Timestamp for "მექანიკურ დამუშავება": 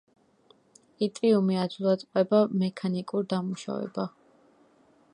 2.65-4.11